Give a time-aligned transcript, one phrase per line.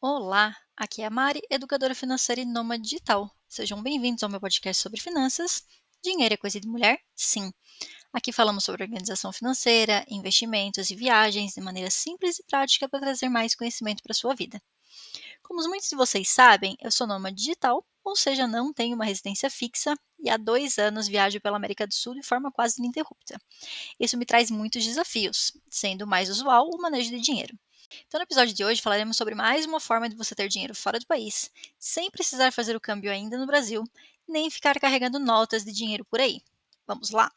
[0.00, 3.28] Olá, aqui é a Mari, educadora financeira e nômade digital.
[3.48, 5.64] Sejam bem-vindos ao meu podcast sobre finanças.
[6.00, 7.00] Dinheiro é coisa de mulher?
[7.16, 7.52] Sim.
[8.12, 13.28] Aqui falamos sobre organização financeira, investimentos e viagens de maneira simples e prática para trazer
[13.28, 14.62] mais conhecimento para a sua vida.
[15.42, 19.50] Como muitos de vocês sabem, eu sou nômade digital, ou seja, não tenho uma residência
[19.50, 23.36] fixa e há dois anos viajo pela América do Sul de forma quase ininterrupta.
[23.98, 27.58] Isso me traz muitos desafios, sendo mais usual o manejo de dinheiro.
[28.06, 30.98] Então, no episódio de hoje, falaremos sobre mais uma forma de você ter dinheiro fora
[30.98, 33.84] do país, sem precisar fazer o câmbio ainda no Brasil,
[34.26, 36.42] nem ficar carregando notas de dinheiro por aí.
[36.86, 37.32] Vamos lá?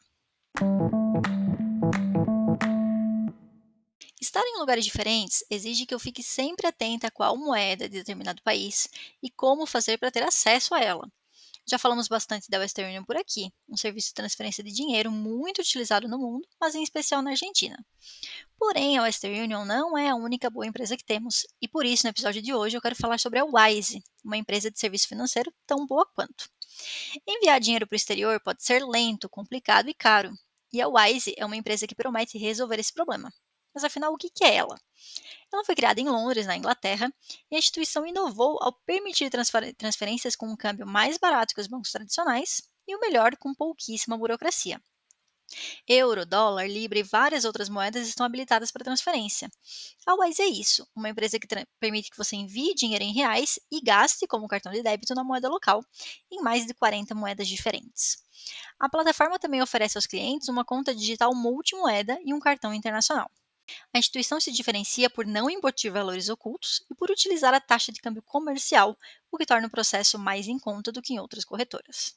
[4.19, 8.41] Estar em lugares diferentes exige que eu fique sempre atenta a qual moeda de determinado
[8.43, 8.87] país
[9.21, 11.11] e como fazer para ter acesso a ela.
[11.65, 15.61] Já falamos bastante da Western Union por aqui, um serviço de transferência de dinheiro muito
[15.61, 17.77] utilizado no mundo, mas em especial na Argentina.
[18.57, 22.05] Porém, a Western Union não é a única boa empresa que temos, e por isso,
[22.05, 25.53] no episódio de hoje, eu quero falar sobre a Wise, uma empresa de serviço financeiro
[25.65, 26.49] tão boa quanto.
[27.27, 30.33] Enviar dinheiro para o exterior pode ser lento, complicado e caro,
[30.73, 33.31] e a Wise é uma empresa que promete resolver esse problema.
[33.73, 34.79] Mas afinal, o que é ela?
[35.51, 37.11] Ela foi criada em Londres, na Inglaterra,
[37.49, 39.29] e a instituição inovou ao permitir
[39.77, 44.17] transferências com um câmbio mais barato que os bancos tradicionais e o melhor, com pouquíssima
[44.17, 44.81] burocracia.
[45.87, 49.51] Euro, dólar, libra e várias outras moedas estão habilitadas para transferência.
[50.05, 51.47] A Wise é isso, uma empresa que
[51.79, 55.49] permite que você envie dinheiro em reais e gaste como cartão de débito na moeda
[55.49, 55.83] local,
[56.31, 58.23] em mais de 40 moedas diferentes.
[58.79, 63.29] A plataforma também oferece aos clientes uma conta digital multimoeda e um cartão internacional.
[63.93, 68.01] A instituição se diferencia por não embutir valores ocultos e por utilizar a taxa de
[68.01, 68.97] câmbio comercial,
[69.31, 72.15] o que torna o processo mais em conta do que em outras corretoras.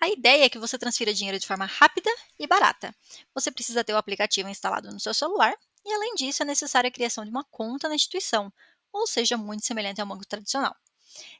[0.00, 2.94] A ideia é que você transfira dinheiro de forma rápida e barata.
[3.34, 6.92] Você precisa ter o aplicativo instalado no seu celular e, além disso, é necessária a
[6.92, 8.50] criação de uma conta na instituição,
[8.92, 10.74] ou seja, muito semelhante ao banco tradicional.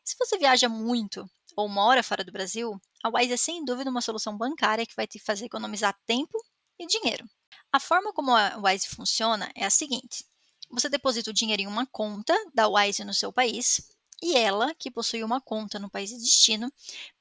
[0.05, 4.01] Se você viaja muito ou mora fora do Brasil, a Wise é sem dúvida uma
[4.01, 6.39] solução bancária que vai te fazer economizar tempo
[6.79, 7.25] e dinheiro.
[7.73, 10.25] A forma como a Wise funciona é a seguinte:
[10.71, 13.81] você deposita o dinheiro em uma conta da Wise no seu país
[14.23, 16.71] e ela, que possui uma conta no país de destino,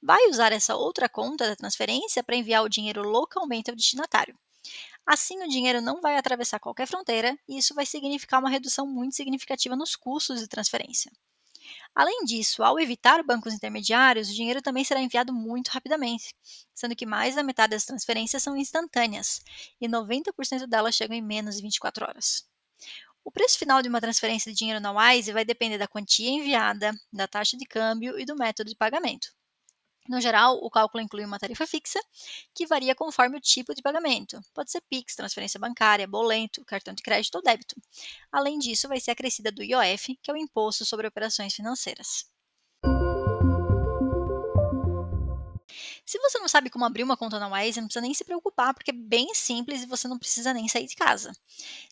[0.01, 4.37] vai usar essa outra conta da transferência para enviar o dinheiro localmente ao destinatário.
[5.05, 9.15] Assim, o dinheiro não vai atravessar qualquer fronteira e isso vai significar uma redução muito
[9.15, 11.11] significativa nos custos de transferência.
[11.95, 16.33] Além disso, ao evitar bancos intermediários, o dinheiro também será enviado muito rapidamente,
[16.73, 19.41] sendo que mais da metade das transferências são instantâneas
[19.81, 22.47] e 90% delas chegam em menos de 24 horas.
[23.23, 26.91] O preço final de uma transferência de dinheiro na Wise vai depender da quantia enviada,
[27.11, 29.38] da taxa de câmbio e do método de pagamento.
[30.09, 31.99] No geral, o cálculo inclui uma tarifa fixa,
[32.55, 34.41] que varia conforme o tipo de pagamento.
[34.55, 37.75] Pode ser PIX, transferência bancária, boleto, cartão de crédito ou débito.
[38.31, 42.25] Além disso, vai ser acrescida do IOF, que é o Imposto sobre Operações Financeiras.
[46.03, 48.73] Se você não sabe como abrir uma conta na Wise, não precisa nem se preocupar,
[48.73, 51.31] porque é bem simples e você não precisa nem sair de casa.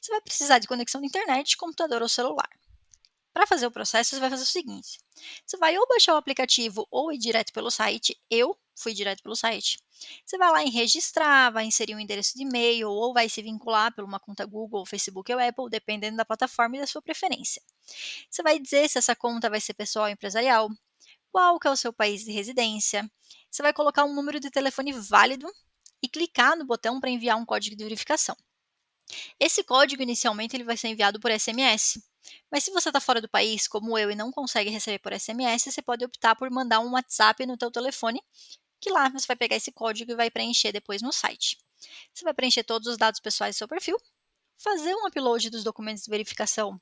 [0.01, 2.49] Você vai precisar de conexão de internet, computador ou celular.
[3.37, 4.97] Para fazer o processo, você vai fazer o seguinte:
[5.45, 8.19] você vai ou baixar o aplicativo ou ir direto pelo site.
[8.31, 9.77] Eu fui direto pelo site.
[10.25, 13.93] Você vai lá em registrar, vai inserir um endereço de e-mail ou vai se vincular
[13.93, 17.61] por uma conta Google, Facebook ou Apple, dependendo da plataforma e da sua preferência.
[18.27, 20.67] Você vai dizer se essa conta vai ser pessoal ou empresarial,
[21.31, 23.07] qual que é o seu país de residência.
[23.51, 25.47] Você vai colocar um número de telefone válido
[26.01, 28.35] e clicar no botão para enviar um código de verificação.
[29.39, 32.01] Esse código inicialmente ele vai ser enviado por SMS.
[32.51, 35.71] Mas se você está fora do país, como eu, e não consegue receber por SMS,
[35.71, 38.21] você pode optar por mandar um WhatsApp no teu telefone,
[38.79, 41.57] que lá você vai pegar esse código e vai preencher depois no site.
[42.13, 43.97] Você vai preencher todos os dados pessoais do seu perfil,
[44.57, 46.79] fazer um upload dos documentos de verificação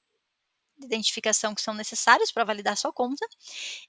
[0.77, 3.25] de identificação que são necessários para validar sua conta,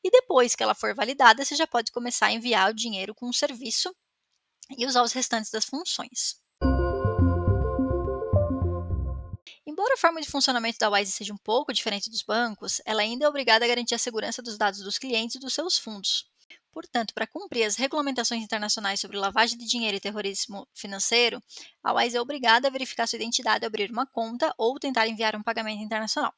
[0.03, 3.29] e depois que ela for validada, você já pode começar a enviar o dinheiro com
[3.29, 3.95] o serviço
[4.79, 6.41] e usar os restantes das funções.
[9.87, 13.25] Embora a forma de funcionamento da Wise seja um pouco diferente dos bancos, ela ainda
[13.25, 16.27] é obrigada a garantir a segurança dos dados dos clientes e dos seus fundos.
[16.73, 21.41] Portanto, para cumprir as regulamentações internacionais sobre lavagem de dinheiro e terrorismo financeiro,
[21.85, 25.43] a Wise é obrigada a verificar sua identidade abrir uma conta ou tentar enviar um
[25.43, 26.35] pagamento internacional.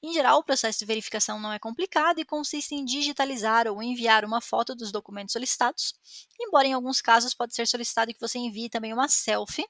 [0.00, 4.24] Em geral, o processo de verificação não é complicado e consiste em digitalizar ou enviar
[4.24, 5.92] uma foto dos documentos solicitados,
[6.40, 9.66] embora em alguns casos pode ser solicitado que você envie também uma selfie,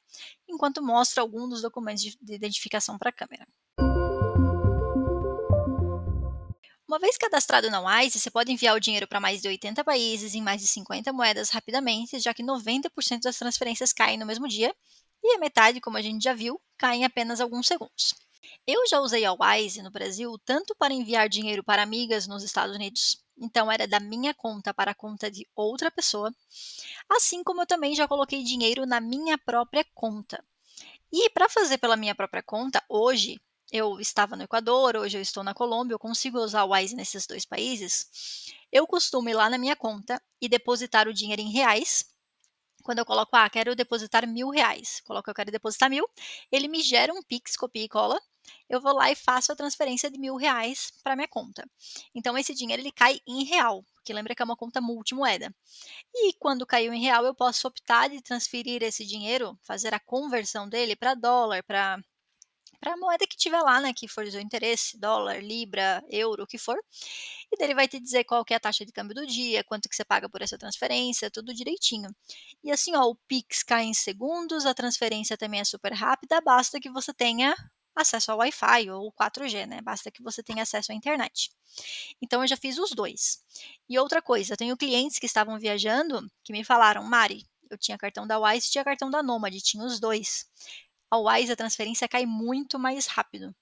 [0.46, 3.48] enquanto mostra algum dos documentos de identificação para a câmera.
[6.86, 10.34] Uma vez cadastrado na Wise, você pode enviar o dinheiro para mais de 80 países
[10.34, 14.74] em mais de 50 moedas rapidamente, já que 90% das transferências caem no mesmo dia
[15.22, 18.14] e a metade, como a gente já viu, cai em apenas alguns segundos.
[18.66, 22.74] Eu já usei a Wise no Brasil tanto para enviar dinheiro para amigas nos Estados
[22.74, 26.32] Unidos, então era da minha conta para a conta de outra pessoa,
[27.08, 30.42] assim como eu também já coloquei dinheiro na minha própria conta.
[31.12, 33.40] E para fazer pela minha própria conta, hoje
[33.70, 37.26] eu estava no Equador, hoje eu estou na Colômbia, eu consigo usar o Wise nesses
[37.26, 38.54] dois países.
[38.72, 42.04] Eu costumo ir lá na minha conta e depositar o dinheiro em reais.
[42.88, 46.08] Quando eu coloco, ah, quero depositar mil reais, coloco eu quero depositar mil,
[46.50, 48.18] ele me gera um Pix, copia e cola.
[48.66, 51.68] Eu vou lá e faço a transferência de mil reais para minha conta.
[52.14, 55.54] Então esse dinheiro ele cai em real, porque lembra que é uma conta multimoeda.
[56.14, 60.66] E quando caiu em real, eu posso optar de transferir esse dinheiro, fazer a conversão
[60.66, 62.02] dele para dólar, para
[62.80, 66.44] para a moeda que tiver lá, né, que for do seu interesse, dólar, libra, euro,
[66.44, 66.78] o que for.
[67.52, 69.64] E daí ele vai te dizer qual que é a taxa de câmbio do dia,
[69.64, 72.10] quanto que você paga por essa transferência, tudo direitinho.
[72.62, 76.80] E assim, ó, o Pix cai em segundos, a transferência também é super rápida, basta
[76.80, 77.54] que você tenha
[77.96, 79.80] acesso ao Wi-Fi ou 4G, né?
[79.82, 81.50] Basta que você tenha acesso à internet.
[82.22, 83.42] Então eu já fiz os dois.
[83.88, 87.98] E outra coisa, eu tenho clientes que estavam viajando que me falaram, Mari, eu tinha
[87.98, 90.46] cartão da Wise tinha cartão da Nomad, tinha os dois.
[91.10, 93.54] A Wise a transferência cai muito mais rápido.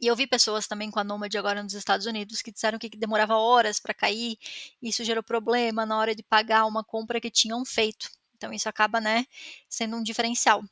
[0.00, 2.88] E eu vi pessoas também com a Nomad agora nos Estados Unidos que disseram que
[2.90, 4.38] demorava horas para cair,
[4.80, 8.08] isso gerou problema na hora de pagar uma compra que tinham feito.
[8.36, 9.26] Então isso acaba, né,
[9.68, 10.62] sendo um diferencial.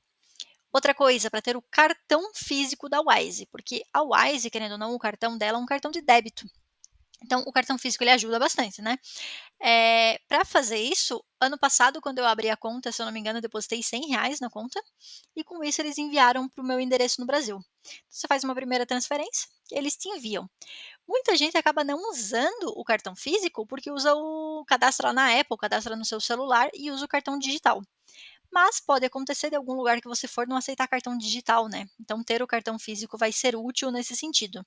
[0.73, 4.95] Outra coisa, para ter o cartão físico da Wise, porque a Wise, querendo ou não,
[4.95, 6.47] o cartão dela é um cartão de débito.
[7.27, 8.97] Então, o cartão físico ele ajuda bastante, né?
[9.61, 13.19] É, para fazer isso, ano passado, quando eu abri a conta, se eu não me
[13.21, 14.81] engano, eu depositei 100 reais na conta,
[15.35, 17.57] e com isso eles enviaram para o meu endereço no Brasil.
[17.57, 20.49] Então, você faz uma primeira transferência, eles te enviam.
[21.09, 25.97] Muita gente acaba não usando o cartão físico porque usa o cadastro na Apple, cadastra
[25.97, 27.83] no seu celular e usa o cartão digital
[28.53, 31.87] mas pode acontecer de algum lugar que você for não aceitar cartão digital, né?
[32.01, 34.65] Então, ter o cartão físico vai ser útil nesse sentido.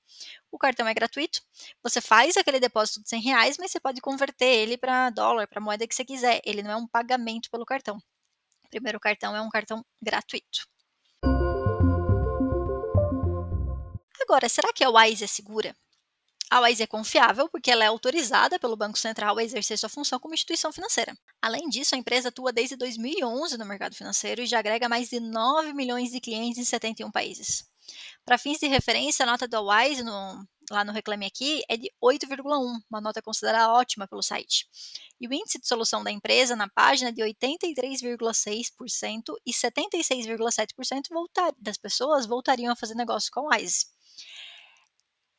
[0.51, 1.41] O cartão é gratuito,
[1.83, 5.61] você faz aquele depósito de 100 reais, mas você pode converter ele para dólar, para
[5.61, 6.41] moeda que você quiser.
[6.45, 7.97] Ele não é um pagamento pelo cartão.
[8.65, 10.67] O primeiro cartão é um cartão gratuito.
[14.21, 15.75] Agora, será que a Wise é segura?
[16.51, 20.19] A Wise é confiável porque ela é autorizada pelo Banco Central a exercer sua função
[20.19, 21.15] como instituição financeira.
[21.39, 25.19] Além disso, a empresa atua desde 2011 no mercado financeiro e já agrega mais de
[25.19, 27.69] 9 milhões de clientes em 71 países.
[28.25, 31.91] Para fins de referência, a nota da Wise no, lá no Reclame Aqui é de
[32.03, 32.41] 8,1,
[32.89, 34.67] uma nota considerada ótima pelo site.
[35.21, 41.77] E o índice de solução da empresa na página é de 83,6% e 76,7% das
[41.77, 43.98] pessoas voltariam a fazer negócio com a Wise.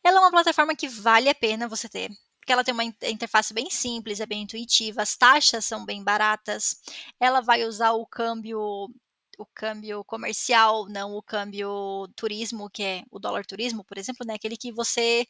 [0.04, 3.52] Ela é uma plataforma que vale a pena você ter, porque ela tem uma interface
[3.52, 6.76] bem simples, é bem intuitiva, as taxas são bem baratas,
[7.20, 8.88] ela vai usar o câmbio
[9.38, 14.34] o câmbio comercial, não o câmbio turismo, que é o dólar turismo, por exemplo, né,
[14.34, 15.26] aquele que você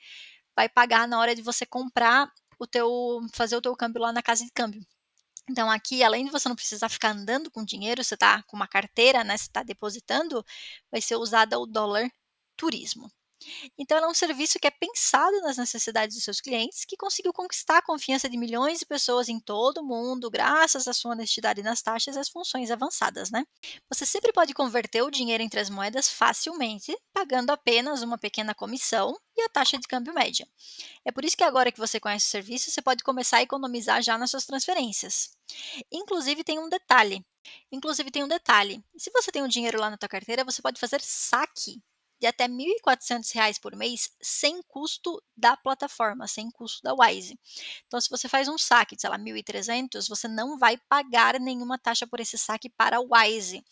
[0.56, 4.22] vai pagar na hora de você comprar o teu fazer o teu câmbio lá na
[4.22, 4.84] casa de câmbio.
[5.50, 8.68] Então aqui, além de você não precisar ficar andando com dinheiro, você está com uma
[8.68, 10.44] carteira, né, você está depositando,
[10.90, 12.10] vai ser usada o dólar
[12.56, 13.10] turismo.
[13.78, 17.32] Então, ela é um serviço que é pensado nas necessidades dos seus clientes, que conseguiu
[17.32, 21.62] conquistar a confiança de milhões de pessoas em todo o mundo, graças à sua honestidade
[21.62, 23.44] nas taxas e às funções avançadas, né?
[23.88, 29.18] Você sempre pode converter o dinheiro entre as moedas facilmente, pagando apenas uma pequena comissão
[29.36, 30.46] e a taxa de câmbio média.
[31.04, 34.02] É por isso que agora que você conhece o serviço, você pode começar a economizar
[34.02, 35.30] já nas suas transferências.
[35.90, 37.24] Inclusive tem um detalhe.
[37.72, 38.84] Inclusive tem um detalhe.
[38.96, 41.82] Se você tem um dinheiro lá na tua carteira, você pode fazer saque
[42.20, 47.38] de até R$ 1.400 por mês sem custo da plataforma, sem custo da Wise.
[47.86, 52.06] Então, se você faz um saque de, lá, 1.300, você não vai pagar nenhuma taxa
[52.06, 53.64] por esse saque para a Wise.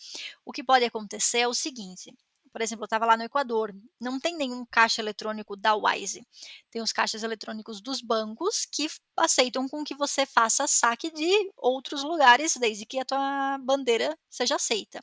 [0.44, 2.14] O que pode acontecer é o seguinte:
[2.48, 6.26] por exemplo, eu estava lá no Equador, não tem nenhum caixa eletrônico da Wise.
[6.70, 12.02] Tem os caixas eletrônicos dos bancos que aceitam com que você faça saque de outros
[12.02, 15.02] lugares, desde que a tua bandeira seja aceita.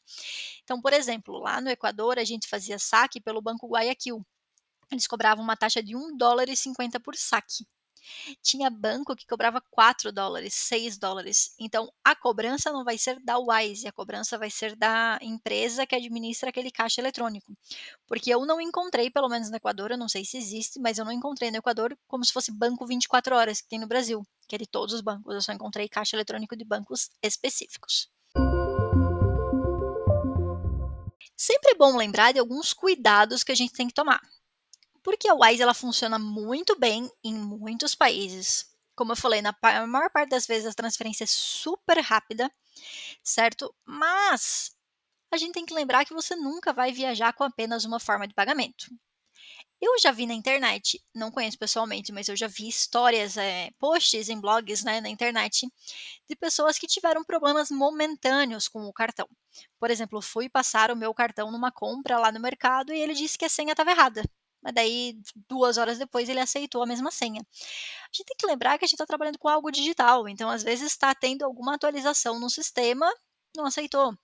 [0.64, 4.26] Então, por exemplo, lá no Equador, a gente fazia saque pelo Banco Guayaquil.
[4.92, 7.66] Eles cobravam uma taxa de 1 dólar e 50 por saque.
[8.42, 11.54] Tinha banco que cobrava 4 dólares, 6 dólares.
[11.60, 15.96] Então, a cobrança não vai ser da Wise, a cobrança vai ser da empresa que
[15.96, 17.56] administra aquele caixa eletrônico.
[18.08, 21.06] Porque eu não encontrei, pelo menos no Equador, eu não sei se existe, mas eu
[21.06, 24.56] não encontrei no Equador como se fosse banco 24 horas que tem no Brasil, que
[24.56, 25.34] é de todos os bancos.
[25.34, 28.10] Eu só encontrei caixa eletrônico de bancos específicos.
[31.36, 34.22] Sempre é bom lembrar de alguns cuidados que a gente tem que tomar
[35.06, 38.66] porque a Wise ela funciona muito bem em muitos países.
[38.96, 42.52] Como eu falei, na maior parte das vezes a transferência é super rápida,
[43.24, 43.74] certo?
[43.86, 44.76] Mas
[45.32, 48.34] a gente tem que lembrar que você nunca vai viajar com apenas uma forma de
[48.34, 48.88] pagamento.
[49.80, 54.28] Eu já vi na internet, não conheço pessoalmente, mas eu já vi histórias, eh, posts
[54.30, 55.68] em blogs, né, na internet,
[56.28, 59.30] de pessoas que tiveram problemas momentâneos com o cartão.
[59.80, 63.38] Por exemplo, fui passar o meu cartão numa compra lá no mercado e ele disse
[63.38, 64.24] que a senha estava errada.
[64.66, 65.16] Mas daí,
[65.48, 67.42] duas horas depois, ele aceitou a mesma senha.
[67.42, 70.64] A gente tem que lembrar que a gente está trabalhando com algo digital, então às
[70.64, 73.08] vezes está tendo alguma atualização no sistema,
[73.56, 74.18] não aceitou.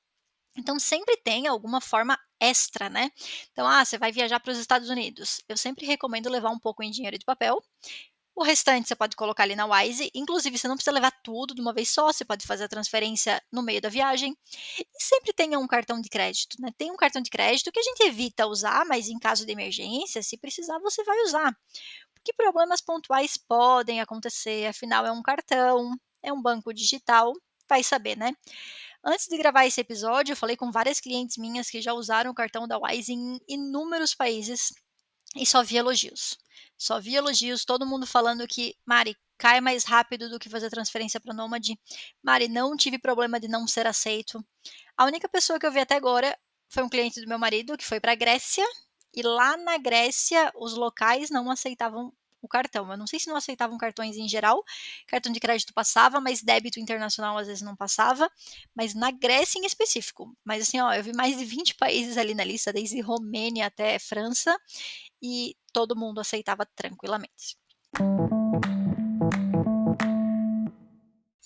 [0.58, 3.12] Então sempre tem alguma forma extra, né.
[3.52, 6.84] Então, ah, você vai viajar para os Estados Unidos, eu sempre recomendo levar um pouco
[6.84, 7.64] em dinheiro de papel,
[8.36, 11.62] o restante você pode colocar ali na Wise, inclusive você não precisa levar tudo de
[11.62, 14.36] uma vez só, você pode fazer a transferência no meio da viagem.
[14.80, 16.72] E sempre tenha um cartão de crédito, né.
[16.78, 20.24] Tem um cartão de crédito que a gente evita usar, mas em caso de emergência,
[20.24, 21.56] se precisar, você vai usar.
[22.16, 25.92] Porque problemas pontuais podem acontecer, afinal é um cartão,
[26.24, 27.34] é um banco digital,
[27.68, 28.34] vai saber, né.
[29.04, 32.36] Antes de gravar esse episódio, eu falei com várias clientes minhas que já usaram o
[32.36, 34.72] cartão da Wise em inúmeros países
[35.36, 36.38] e só vi elogios.
[36.82, 41.20] Só vi elogios, todo mundo falando que, Mari, cai mais rápido do que fazer transferência
[41.20, 41.64] para Nomad.
[42.24, 44.44] Mari, não tive problema de não ser aceito.
[44.98, 46.36] A única pessoa que eu vi até agora
[46.70, 48.66] foi um cliente do meu marido que foi para Grécia
[49.16, 52.12] e lá na Grécia os locais não aceitavam
[52.42, 52.90] o cartão.
[52.90, 54.64] Eu não sei se não aceitavam cartões em geral,
[55.06, 58.28] cartão de crédito passava, mas débito internacional às vezes não passava,
[58.76, 60.36] mas na Grécia em específico.
[60.44, 64.00] Mas assim, ó, eu vi mais de 20 países ali na lista, desde Romênia até
[64.00, 64.58] França,
[65.22, 67.58] e todo mundo aceitava tranquilamente.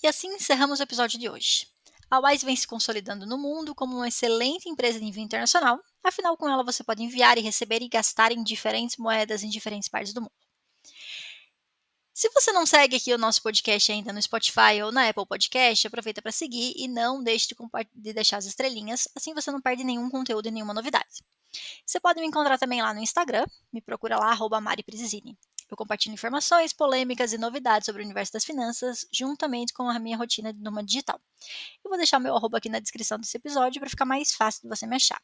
[0.02, 1.66] E assim encerramos o episódio de hoje.
[2.08, 6.36] A Wise vem se consolidando no mundo como uma excelente empresa de envio internacional, afinal,
[6.36, 10.12] com ela você pode enviar e receber e gastar em diferentes moedas em diferentes partes
[10.12, 10.32] do mundo.
[12.14, 15.86] Se você não segue aqui o nosso podcast ainda no Spotify ou na Apple Podcast,
[15.86, 17.56] aproveita para seguir e não deixe de,
[17.94, 21.22] de, deixar as estrelinhas, assim você não perde nenhum conteúdo e nenhuma novidade.
[21.84, 24.62] Você pode me encontrar também lá no Instagram, me procura lá, arroba
[25.68, 30.16] Eu compartilho informações, polêmicas e novidades sobre o universo das finanças, juntamente com a minha
[30.16, 31.20] rotina de numa digital.
[31.84, 34.68] Eu vou deixar meu arroba aqui na descrição desse episódio para ficar mais fácil de
[34.68, 35.20] você me achar.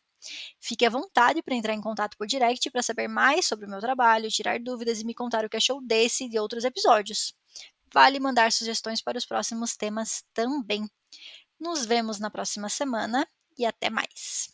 [0.61, 3.81] Fique à vontade para entrar em contato por direct para saber mais sobre o meu
[3.81, 7.35] trabalho, tirar dúvidas e me contar o que achou desse e de outros episódios.
[7.93, 10.89] Vale mandar sugestões para os próximos temas também.
[11.61, 14.52] Nos vemos na próxima semana e até mais.